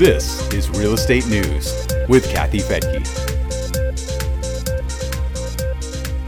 This 0.00 0.50
is 0.54 0.70
Real 0.70 0.94
Estate 0.94 1.26
News 1.26 1.86
with 2.08 2.26
Kathy 2.30 2.60
Fettke. 2.60 3.04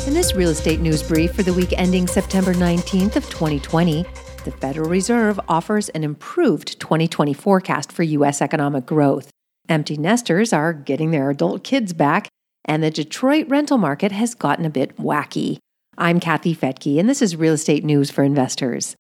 In 0.07 0.13
this 0.13 0.35
real 0.35 0.51
estate 0.51 0.81
news 0.81 1.03
brief 1.03 1.33
for 1.33 1.43
the 1.43 1.55
week 1.55 1.73
ending 1.79 2.07
September 2.07 2.53
19th 2.53 3.17
of 3.17 3.31
2020, 3.31 4.05
the 4.45 4.51
Federal 4.51 4.91
Reserve 4.91 5.41
offers 5.49 5.89
an 5.89 6.05
improved 6.05 6.79
2020 6.81 7.33
forecast 7.33 7.91
for 7.91 8.03
US 8.03 8.43
economic 8.43 8.85
growth. 8.85 9.31
Empty 9.71 9.97
nesters 9.97 10.53
are 10.53 10.75
getting 10.75 11.11
their 11.11 11.31
adult 11.31 11.65
kids 11.65 11.95
back, 11.95 12.29
and 12.67 12.83
the 12.83 12.91
Detroit 12.91 13.49
rental 13.49 13.79
market 13.79 14.13
has 14.13 14.35
gotten 14.35 14.67
a 14.67 14.71
bit 14.71 14.95
wacky. 14.99 15.57
I'm 15.97 16.21
Kathy 16.21 16.55
Fettke, 16.55 17.01
and 17.01 17.09
this 17.09 17.23
is 17.23 17.37
Real 17.37 17.55
Estate 17.55 17.87
News 17.87 18.11
for 18.11 18.23
Investors. 18.23 18.97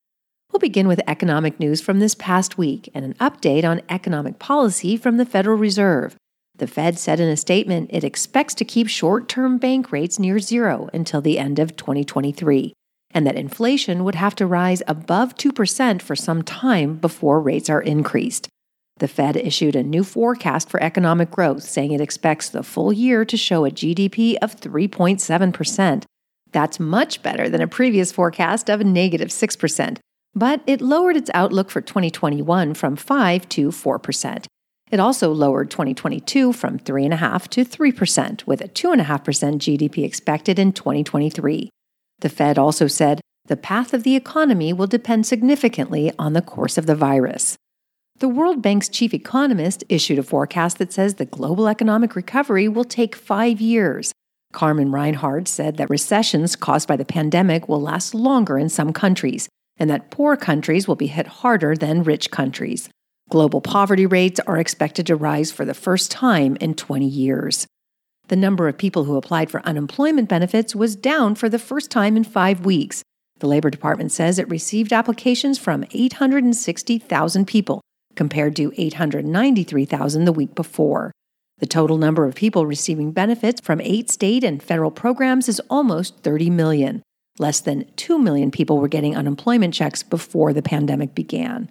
We'll 0.52 0.60
begin 0.60 0.86
with 0.86 1.00
economic 1.08 1.58
news 1.58 1.80
from 1.80 1.98
this 1.98 2.14
past 2.14 2.58
week 2.58 2.90
and 2.92 3.06
an 3.06 3.14
update 3.14 3.64
on 3.64 3.80
economic 3.88 4.38
policy 4.38 4.98
from 4.98 5.16
the 5.16 5.24
Federal 5.24 5.56
Reserve. 5.56 6.14
The 6.54 6.66
Fed 6.66 6.98
said 6.98 7.20
in 7.20 7.28
a 7.30 7.38
statement 7.38 7.88
it 7.90 8.04
expects 8.04 8.52
to 8.56 8.64
keep 8.66 8.86
short 8.86 9.30
term 9.30 9.56
bank 9.56 9.90
rates 9.90 10.18
near 10.18 10.38
zero 10.38 10.90
until 10.92 11.22
the 11.22 11.38
end 11.38 11.58
of 11.58 11.74
2023, 11.76 12.74
and 13.12 13.26
that 13.26 13.34
inflation 13.34 14.04
would 14.04 14.14
have 14.14 14.34
to 14.34 14.46
rise 14.46 14.82
above 14.86 15.36
2% 15.36 16.02
for 16.02 16.14
some 16.14 16.42
time 16.42 16.96
before 16.96 17.40
rates 17.40 17.70
are 17.70 17.80
increased. 17.80 18.48
The 18.98 19.08
Fed 19.08 19.38
issued 19.38 19.74
a 19.74 19.82
new 19.82 20.04
forecast 20.04 20.68
for 20.68 20.82
economic 20.82 21.30
growth, 21.30 21.62
saying 21.62 21.92
it 21.92 22.00
expects 22.02 22.50
the 22.50 22.62
full 22.62 22.92
year 22.92 23.24
to 23.24 23.38
show 23.38 23.64
a 23.64 23.70
GDP 23.70 24.36
of 24.42 24.60
3.7%. 24.60 26.04
That's 26.52 26.78
much 26.78 27.22
better 27.22 27.48
than 27.48 27.62
a 27.62 27.66
previous 27.66 28.12
forecast 28.12 28.68
of 28.68 28.84
negative 28.84 29.28
6%, 29.28 29.96
but 30.34 30.62
it 30.66 30.80
lowered 30.80 31.16
its 31.16 31.30
outlook 31.34 31.70
for 31.70 31.80
2021 31.80 32.74
from 32.74 32.96
5 32.96 33.48
to 33.50 33.68
4%. 33.68 34.44
It 34.90 35.00
also 35.00 35.32
lowered 35.32 35.70
2022 35.70 36.52
from 36.52 36.78
3.5 36.78 37.48
to 37.48 37.64
3%, 37.64 38.46
with 38.46 38.60
a 38.60 38.68
2.5% 38.68 39.00
GDP 39.58 40.04
expected 40.04 40.58
in 40.58 40.72
2023. 40.72 41.70
The 42.20 42.28
Fed 42.28 42.58
also 42.58 42.86
said 42.86 43.20
the 43.46 43.56
path 43.56 43.92
of 43.94 44.02
the 44.02 44.14
economy 44.14 44.72
will 44.72 44.86
depend 44.86 45.26
significantly 45.26 46.12
on 46.18 46.34
the 46.34 46.42
course 46.42 46.78
of 46.78 46.86
the 46.86 46.94
virus. 46.94 47.56
The 48.18 48.28
World 48.28 48.62
Bank's 48.62 48.88
chief 48.88 49.12
economist 49.12 49.82
issued 49.88 50.18
a 50.18 50.22
forecast 50.22 50.78
that 50.78 50.92
says 50.92 51.14
the 51.14 51.24
global 51.24 51.68
economic 51.68 52.14
recovery 52.14 52.68
will 52.68 52.84
take 52.84 53.16
five 53.16 53.60
years. 53.60 54.12
Carmen 54.52 54.92
Reinhart 54.92 55.48
said 55.48 55.78
that 55.78 55.90
recessions 55.90 56.54
caused 56.54 56.86
by 56.86 56.96
the 56.96 57.04
pandemic 57.04 57.68
will 57.68 57.80
last 57.80 58.14
longer 58.14 58.58
in 58.58 58.68
some 58.68 58.92
countries, 58.92 59.48
and 59.78 59.88
that 59.90 60.10
poor 60.10 60.36
countries 60.36 60.86
will 60.86 60.96
be 60.96 61.06
hit 61.06 61.26
harder 61.26 61.74
than 61.74 62.02
rich 62.02 62.30
countries. 62.30 62.88
Global 63.30 63.60
poverty 63.60 64.06
rates 64.06 64.40
are 64.46 64.58
expected 64.58 65.06
to 65.06 65.16
rise 65.16 65.50
for 65.50 65.64
the 65.64 65.74
first 65.74 66.10
time 66.10 66.56
in 66.60 66.74
20 66.74 67.06
years. 67.06 67.66
The 68.28 68.36
number 68.36 68.68
of 68.68 68.78
people 68.78 69.04
who 69.04 69.16
applied 69.16 69.50
for 69.50 69.62
unemployment 69.66 70.28
benefits 70.28 70.74
was 70.74 70.96
down 70.96 71.34
for 71.34 71.48
the 71.48 71.58
first 71.58 71.90
time 71.90 72.16
in 72.16 72.24
five 72.24 72.64
weeks. 72.64 73.02
The 73.40 73.46
Labor 73.46 73.70
Department 73.70 74.12
says 74.12 74.38
it 74.38 74.48
received 74.48 74.92
applications 74.92 75.58
from 75.58 75.84
860,000 75.90 77.46
people, 77.46 77.80
compared 78.14 78.54
to 78.56 78.72
893,000 78.76 80.24
the 80.24 80.32
week 80.32 80.54
before. 80.54 81.10
The 81.58 81.66
total 81.66 81.96
number 81.96 82.24
of 82.24 82.34
people 82.34 82.66
receiving 82.66 83.12
benefits 83.12 83.60
from 83.60 83.80
eight 83.80 84.10
state 84.10 84.44
and 84.44 84.62
federal 84.62 84.90
programs 84.90 85.48
is 85.48 85.60
almost 85.70 86.18
30 86.18 86.50
million. 86.50 87.02
Less 87.38 87.60
than 87.60 87.86
2 87.96 88.18
million 88.18 88.50
people 88.50 88.78
were 88.78 88.88
getting 88.88 89.16
unemployment 89.16 89.72
checks 89.72 90.02
before 90.02 90.52
the 90.52 90.62
pandemic 90.62 91.14
began. 91.14 91.70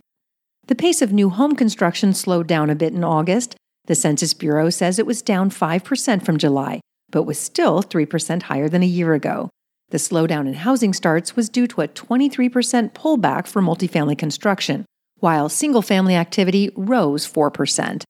The 0.68 0.76
pace 0.76 1.02
of 1.02 1.12
new 1.12 1.30
home 1.30 1.56
construction 1.56 2.14
slowed 2.14 2.48
down 2.48 2.70
a 2.70 2.76
bit 2.76 2.94
in 2.94 3.04
August. 3.04 3.56
The 3.86 3.96
Census 3.96 4.34
Bureau 4.34 4.70
says 4.70 4.98
it 4.98 5.06
was 5.06 5.22
down 5.22 5.50
5% 5.50 6.26
from 6.26 6.38
July, 6.38 6.82
but 7.10 7.24
was 7.24 7.38
still 7.38 7.84
3% 7.84 8.44
higher 8.44 8.70
than 8.70 8.84
a 8.84 8.88
year 8.88 9.14
ago. 9.14 9.50
The 9.90 9.98
slowdown 9.98 10.48
in 10.48 10.54
housing 10.54 10.94
starts 10.94 11.36
was 11.36 11.50
due 11.50 11.68
to 11.68 11.82
a 11.82 11.88
23% 11.88 12.94
pullback 12.94 13.46
for 13.46 13.62
multifamily 13.62 14.18
construction, 14.18 14.86
while 15.20 15.50
single 15.50 15.82
family 15.82 16.16
activity 16.16 16.72
rose 16.76 17.30
4%. 17.30 18.04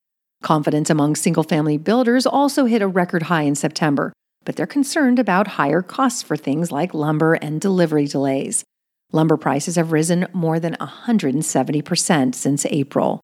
Confidence 0.44 0.90
among 0.90 1.16
single 1.16 1.44
family 1.44 1.78
builders 1.78 2.26
also 2.26 2.66
hit 2.66 2.81
a 2.81 2.88
record 2.88 3.24
high 3.24 3.44
in 3.44 3.56
September, 3.56 4.14
but 4.44 4.56
they're 4.56 4.66
concerned 4.66 5.19
about 5.19 5.47
higher 5.47 5.81
costs 5.81 6.22
for 6.22 6.35
things 6.35 6.72
like 6.72 6.94
lumber 6.94 7.34
and 7.35 7.62
delivery 7.62 8.07
delays. 8.07 8.63
Lumber 9.12 9.38
prices 9.38 9.75
have 9.75 9.91
risen 9.91 10.28
more 10.34 10.59
than 10.59 10.75
170% 10.75 12.35
since 12.35 12.66
April. 12.68 13.22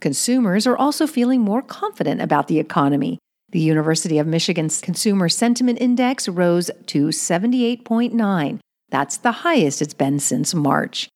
Consumers 0.00 0.66
are 0.66 0.76
also 0.76 1.06
feeling 1.06 1.40
more 1.40 1.62
confident 1.62 2.20
about 2.20 2.48
the 2.48 2.58
economy. 2.58 3.18
The 3.50 3.60
University 3.60 4.18
of 4.18 4.26
Michigan's 4.26 4.80
Consumer 4.80 5.28
Sentiment 5.28 5.80
Index 5.80 6.28
rose 6.28 6.70
to 6.86 7.06
78.9. 7.06 8.58
That's 8.90 9.16
the 9.16 9.32
highest 9.32 9.82
it's 9.82 9.94
been 9.94 10.18
since 10.18 10.54
March. 10.54 11.08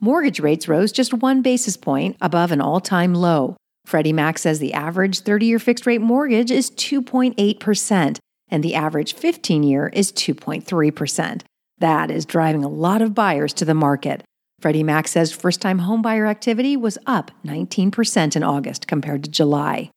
Mortgage 0.00 0.40
rates 0.40 0.68
rose 0.68 0.92
just 0.92 1.14
one 1.14 1.40
basis 1.40 1.76
point 1.76 2.16
above 2.20 2.52
an 2.52 2.60
all 2.60 2.80
time 2.80 3.14
low. 3.14 3.56
Freddie 3.86 4.12
Mac 4.12 4.38
says 4.38 4.58
the 4.58 4.74
average 4.74 5.20
30 5.20 5.46
year 5.46 5.58
fixed 5.58 5.86
rate 5.86 6.00
mortgage 6.00 6.50
is 6.50 6.70
2.8%, 6.72 8.18
and 8.48 8.62
the 8.62 8.74
average 8.74 9.14
15 9.14 9.62
year 9.62 9.88
is 9.92 10.12
2.3%. 10.12 11.42
That 11.78 12.10
is 12.10 12.24
driving 12.24 12.64
a 12.64 12.68
lot 12.68 13.02
of 13.02 13.14
buyers 13.14 13.52
to 13.54 13.64
the 13.64 13.74
market. 13.74 14.22
Freddie 14.60 14.82
Mac 14.82 15.08
says 15.08 15.32
first 15.32 15.60
time 15.60 15.80
homebuyer 15.80 16.28
activity 16.28 16.76
was 16.76 16.98
up 17.06 17.30
19% 17.44 18.36
in 18.36 18.42
August 18.42 18.86
compared 18.86 19.24
to 19.24 19.30
July. 19.30 19.90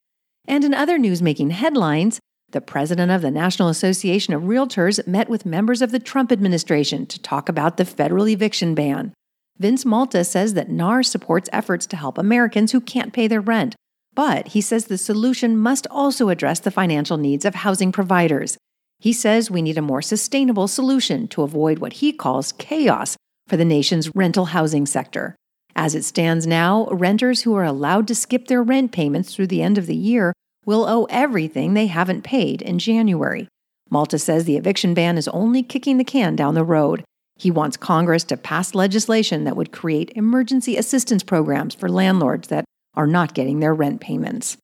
And 0.47 0.63
in 0.63 0.73
other 0.73 0.97
news 0.97 1.21
making 1.21 1.51
headlines, 1.51 2.19
the 2.51 2.61
president 2.61 3.11
of 3.11 3.21
the 3.21 3.31
National 3.31 3.67
Association 3.67 4.33
of 4.33 4.43
Realtors 4.43 5.05
met 5.05 5.29
with 5.29 5.45
members 5.45 5.81
of 5.81 5.91
the 5.91 5.99
Trump 5.99 6.31
administration 6.31 7.05
to 7.05 7.21
talk 7.21 7.49
about 7.49 7.77
the 7.77 7.85
federal 7.85 8.27
eviction 8.27 8.73
ban. 8.73 9.13
Vince 9.57 9.85
Malta 9.85 10.23
says 10.23 10.53
that 10.53 10.69
NAR 10.69 11.03
supports 11.03 11.49
efforts 11.51 11.85
to 11.87 11.97
help 11.97 12.17
Americans 12.17 12.71
who 12.71 12.79
can't 12.79 13.11
pay 13.11 13.27
their 13.27 13.41
rent, 13.41 13.75
but 14.17 14.47
he 14.47 14.61
says 14.61 14.85
the 14.85 14.97
solution 14.97 15.55
must 15.55 15.85
also 15.91 16.29
address 16.29 16.59
the 16.59 16.71
financial 16.71 17.17
needs 17.17 17.45
of 17.45 17.53
housing 17.53 17.91
providers. 17.91 18.57
He 18.97 19.13
says 19.13 19.51
we 19.51 19.61
need 19.61 19.77
a 19.77 19.81
more 19.83 20.01
sustainable 20.01 20.67
solution 20.67 21.27
to 21.27 21.43
avoid 21.43 21.77
what 21.77 21.93
he 21.93 22.11
calls 22.11 22.51
chaos 22.53 23.15
for 23.47 23.57
the 23.57 23.63
nation's 23.63 24.15
rental 24.15 24.45
housing 24.45 24.87
sector. 24.87 25.35
As 25.75 25.93
it 25.93 26.03
stands 26.03 26.47
now, 26.47 26.87
renters 26.87 27.43
who 27.43 27.53
are 27.53 27.63
allowed 27.63 28.07
to 28.07 28.15
skip 28.15 28.47
their 28.47 28.63
rent 28.63 28.91
payments 28.91 29.35
through 29.35 29.47
the 29.47 29.61
end 29.61 29.77
of 29.77 29.85
the 29.85 29.95
year 29.95 30.33
will 30.65 30.87
owe 30.87 31.05
everything 31.11 31.75
they 31.75 31.85
haven't 31.85 32.23
paid 32.23 32.63
in 32.63 32.79
January. 32.79 33.47
Malta 33.91 34.17
says 34.17 34.45
the 34.45 34.57
eviction 34.57 34.95
ban 34.95 35.19
is 35.19 35.27
only 35.27 35.61
kicking 35.61 35.99
the 35.99 36.03
can 36.03 36.35
down 36.35 36.55
the 36.55 36.63
road. 36.63 37.03
He 37.35 37.51
wants 37.51 37.77
Congress 37.77 38.23
to 38.23 38.35
pass 38.35 38.73
legislation 38.73 39.43
that 39.43 39.55
would 39.55 39.71
create 39.71 40.11
emergency 40.15 40.75
assistance 40.75 41.21
programs 41.21 41.75
for 41.75 41.87
landlords 41.87 42.47
that 42.47 42.65
are 42.97 43.07
not 43.07 43.33
getting 43.33 43.61
their 43.61 43.73
rent 43.73 44.01
payments. 44.01 44.57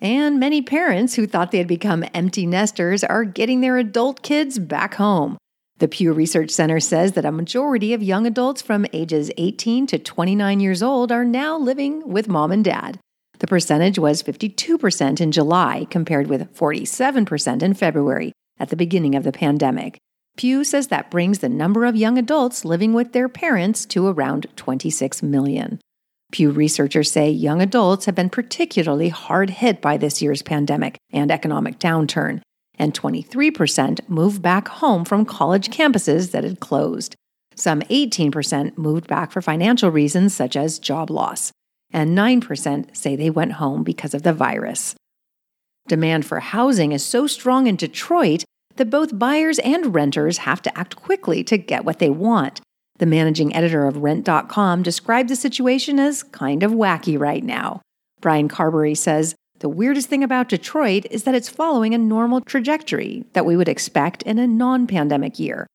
And 0.00 0.38
many 0.38 0.60
parents 0.60 1.14
who 1.14 1.26
thought 1.26 1.50
they 1.50 1.58
had 1.58 1.66
become 1.66 2.04
empty 2.12 2.44
nesters 2.44 3.02
are 3.02 3.24
getting 3.24 3.62
their 3.62 3.78
adult 3.78 4.22
kids 4.22 4.58
back 4.58 4.94
home. 4.94 5.38
The 5.78 5.88
Pew 5.88 6.12
Research 6.12 6.50
Center 6.50 6.78
says 6.78 7.12
that 7.12 7.24
a 7.24 7.32
majority 7.32 7.94
of 7.94 8.02
young 8.02 8.26
adults 8.26 8.60
from 8.60 8.86
ages 8.92 9.30
18 9.38 9.86
to 9.88 9.98
29 9.98 10.60
years 10.60 10.82
old 10.82 11.10
are 11.10 11.24
now 11.24 11.56
living 11.56 12.06
with 12.06 12.28
mom 12.28 12.52
and 12.52 12.64
dad. 12.64 13.00
The 13.38 13.46
percentage 13.46 13.98
was 13.98 14.22
52% 14.22 15.20
in 15.20 15.32
July, 15.32 15.86
compared 15.90 16.28
with 16.28 16.54
47% 16.54 17.62
in 17.62 17.74
February 17.74 18.32
at 18.58 18.68
the 18.68 18.76
beginning 18.76 19.14
of 19.14 19.24
the 19.24 19.32
pandemic. 19.32 19.98
Pew 20.36 20.64
says 20.64 20.88
that 20.88 21.10
brings 21.10 21.38
the 21.38 21.48
number 21.48 21.84
of 21.84 21.96
young 21.96 22.18
adults 22.18 22.64
living 22.64 22.92
with 22.92 23.12
their 23.12 23.28
parents 23.28 23.84
to 23.86 24.06
around 24.06 24.46
26 24.56 25.22
million. 25.22 25.80
Pew 26.34 26.50
researchers 26.50 27.12
say 27.12 27.30
young 27.30 27.62
adults 27.62 28.06
have 28.06 28.16
been 28.16 28.28
particularly 28.28 29.08
hard 29.08 29.50
hit 29.50 29.80
by 29.80 29.96
this 29.96 30.20
year's 30.20 30.42
pandemic 30.42 30.98
and 31.12 31.30
economic 31.30 31.78
downturn, 31.78 32.40
and 32.76 32.92
23% 32.92 34.00
moved 34.08 34.42
back 34.42 34.66
home 34.66 35.04
from 35.04 35.24
college 35.24 35.68
campuses 35.68 36.32
that 36.32 36.42
had 36.42 36.58
closed. 36.58 37.14
Some 37.54 37.82
18% 37.82 38.76
moved 38.76 39.06
back 39.06 39.30
for 39.30 39.40
financial 39.40 39.92
reasons 39.92 40.34
such 40.34 40.56
as 40.56 40.80
job 40.80 41.08
loss, 41.08 41.52
and 41.92 42.18
9% 42.18 42.96
say 42.96 43.14
they 43.14 43.30
went 43.30 43.52
home 43.52 43.84
because 43.84 44.12
of 44.12 44.24
the 44.24 44.32
virus. 44.32 44.96
Demand 45.86 46.26
for 46.26 46.40
housing 46.40 46.90
is 46.90 47.04
so 47.04 47.28
strong 47.28 47.68
in 47.68 47.76
Detroit 47.76 48.42
that 48.74 48.90
both 48.90 49.16
buyers 49.16 49.60
and 49.60 49.94
renters 49.94 50.38
have 50.38 50.60
to 50.62 50.76
act 50.76 50.96
quickly 50.96 51.44
to 51.44 51.56
get 51.56 51.84
what 51.84 52.00
they 52.00 52.10
want. 52.10 52.60
The 52.96 53.06
managing 53.06 53.54
editor 53.54 53.86
of 53.86 53.96
Rent.com 53.96 54.82
described 54.82 55.28
the 55.28 55.36
situation 55.36 55.98
as 55.98 56.22
kind 56.22 56.62
of 56.62 56.70
wacky 56.70 57.18
right 57.18 57.42
now. 57.42 57.80
Brian 58.20 58.48
Carberry 58.48 58.94
says 58.94 59.34
the 59.58 59.68
weirdest 59.68 60.08
thing 60.08 60.22
about 60.22 60.48
Detroit 60.48 61.06
is 61.10 61.24
that 61.24 61.34
it's 61.34 61.48
following 61.48 61.92
a 61.92 61.98
normal 61.98 62.40
trajectory 62.40 63.24
that 63.32 63.44
we 63.44 63.56
would 63.56 63.68
expect 63.68 64.22
in 64.22 64.38
a 64.38 64.46
non 64.46 64.86
pandemic 64.86 65.38
year. 65.38 65.66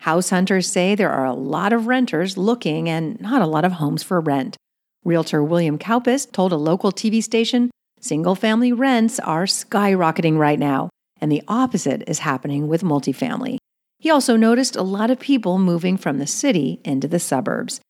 House 0.00 0.30
hunters 0.30 0.70
say 0.70 0.94
there 0.94 1.10
are 1.10 1.24
a 1.24 1.34
lot 1.34 1.72
of 1.72 1.88
renters 1.88 2.36
looking 2.36 2.88
and 2.88 3.20
not 3.20 3.42
a 3.42 3.46
lot 3.46 3.64
of 3.64 3.72
homes 3.72 4.02
for 4.02 4.20
rent. 4.20 4.56
Realtor 5.04 5.42
William 5.42 5.78
Kaupis 5.78 6.30
told 6.30 6.52
a 6.52 6.56
local 6.56 6.92
TV 6.92 7.22
station 7.22 7.70
Single 8.00 8.36
family 8.36 8.72
rents 8.72 9.18
are 9.18 9.44
skyrocketing 9.44 10.38
right 10.38 10.58
now, 10.58 10.88
and 11.20 11.32
the 11.32 11.42
opposite 11.48 12.04
is 12.06 12.20
happening 12.20 12.68
with 12.68 12.82
multifamily. 12.82 13.57
He 13.98 14.10
also 14.10 14.36
noticed 14.36 14.76
a 14.76 14.82
lot 14.82 15.10
of 15.10 15.18
people 15.18 15.58
moving 15.58 15.96
from 15.96 16.18
the 16.18 16.26
city 16.26 16.80
into 16.84 17.08
the 17.08 17.18
suburbs. 17.18 17.80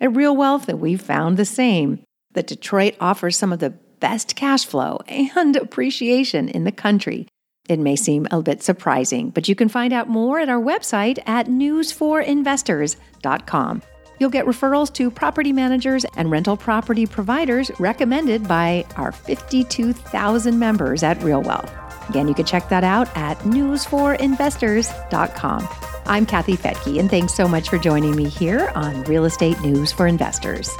At 0.00 0.16
Real 0.16 0.36
Wealth, 0.36 0.72
we've 0.72 1.00
found 1.00 1.36
the 1.36 1.44
same 1.44 2.02
that 2.32 2.46
Detroit 2.46 2.96
offers 3.00 3.36
some 3.36 3.52
of 3.52 3.58
the 3.58 3.74
best 4.00 4.36
cash 4.36 4.64
flow 4.64 5.00
and 5.08 5.56
appreciation 5.56 6.48
in 6.48 6.62
the 6.64 6.72
country. 6.72 7.26
It 7.68 7.78
may 7.78 7.96
seem 7.96 8.26
a 8.30 8.40
bit 8.40 8.62
surprising, 8.62 9.28
but 9.30 9.48
you 9.48 9.54
can 9.54 9.68
find 9.68 9.92
out 9.92 10.08
more 10.08 10.40
at 10.40 10.48
our 10.48 10.60
website 10.60 11.18
at 11.26 11.48
newsforinvestors.com. 11.48 13.82
You'll 14.18 14.30
get 14.30 14.46
referrals 14.46 14.90
to 14.94 15.10
property 15.10 15.52
managers 15.52 16.06
and 16.16 16.30
rental 16.30 16.56
property 16.56 17.04
providers 17.06 17.70
recommended 17.78 18.48
by 18.48 18.86
our 18.96 19.12
52,000 19.12 20.58
members 20.58 21.02
at 21.02 21.22
Real 21.22 21.42
Wealth. 21.42 21.70
Again, 22.08 22.28
you 22.28 22.34
can 22.34 22.44
check 22.44 22.68
that 22.68 22.84
out 22.84 23.08
at 23.16 23.38
newsforinvestors.com. 23.40 25.68
I'm 26.06 26.24
Kathy 26.24 26.56
Fettke, 26.56 26.98
and 26.98 27.10
thanks 27.10 27.34
so 27.34 27.46
much 27.46 27.68
for 27.68 27.76
joining 27.78 28.16
me 28.16 28.26
here 28.28 28.72
on 28.74 29.04
Real 29.04 29.26
Estate 29.26 29.60
News 29.60 29.92
for 29.92 30.06
Investors. 30.06 30.74